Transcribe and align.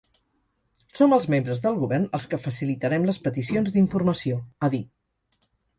Som 0.99 1.13
els 1.17 1.27
membres 1.33 1.61
del 1.67 1.77
govern 1.83 2.09
els 2.19 2.27
que 2.33 2.41
facilitarem 2.49 3.07
les 3.11 3.23
peticions 3.29 3.73
d’informació, 3.77 4.45
ha 4.69 4.77
dit. 4.79 5.51